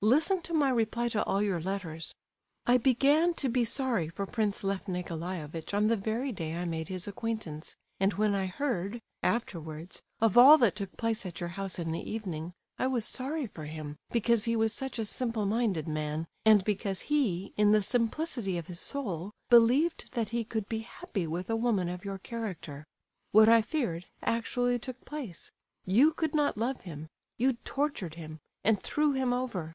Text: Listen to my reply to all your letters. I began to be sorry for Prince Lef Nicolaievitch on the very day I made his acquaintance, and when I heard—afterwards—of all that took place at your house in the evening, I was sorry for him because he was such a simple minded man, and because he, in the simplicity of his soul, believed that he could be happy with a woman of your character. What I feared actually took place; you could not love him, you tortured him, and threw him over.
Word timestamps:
Listen 0.00 0.40
to 0.42 0.54
my 0.54 0.70
reply 0.70 1.08
to 1.08 1.24
all 1.24 1.42
your 1.42 1.60
letters. 1.60 2.14
I 2.66 2.76
began 2.76 3.34
to 3.34 3.48
be 3.48 3.64
sorry 3.64 4.08
for 4.08 4.26
Prince 4.26 4.62
Lef 4.62 4.86
Nicolaievitch 4.86 5.74
on 5.74 5.88
the 5.88 5.96
very 5.96 6.30
day 6.30 6.54
I 6.54 6.64
made 6.66 6.86
his 6.86 7.08
acquaintance, 7.08 7.74
and 7.98 8.14
when 8.14 8.32
I 8.32 8.46
heard—afterwards—of 8.46 10.38
all 10.38 10.56
that 10.58 10.76
took 10.76 10.96
place 10.96 11.26
at 11.26 11.40
your 11.40 11.48
house 11.48 11.80
in 11.80 11.90
the 11.90 12.08
evening, 12.08 12.52
I 12.78 12.86
was 12.86 13.04
sorry 13.06 13.48
for 13.48 13.64
him 13.64 13.96
because 14.12 14.44
he 14.44 14.54
was 14.54 14.72
such 14.72 15.00
a 15.00 15.04
simple 15.04 15.44
minded 15.46 15.88
man, 15.88 16.28
and 16.44 16.62
because 16.62 17.00
he, 17.10 17.52
in 17.56 17.72
the 17.72 17.82
simplicity 17.82 18.56
of 18.56 18.68
his 18.68 18.78
soul, 18.78 19.32
believed 19.50 20.12
that 20.12 20.28
he 20.28 20.44
could 20.44 20.68
be 20.68 20.78
happy 20.78 21.26
with 21.26 21.50
a 21.50 21.56
woman 21.56 21.88
of 21.88 22.04
your 22.04 22.18
character. 22.18 22.86
What 23.32 23.48
I 23.48 23.62
feared 23.62 24.06
actually 24.22 24.78
took 24.78 25.04
place; 25.04 25.50
you 25.86 26.12
could 26.12 26.36
not 26.36 26.56
love 26.56 26.82
him, 26.82 27.08
you 27.36 27.54
tortured 27.54 28.14
him, 28.14 28.38
and 28.62 28.80
threw 28.80 29.10
him 29.10 29.32
over. 29.32 29.74